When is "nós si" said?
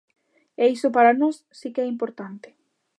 1.21-1.67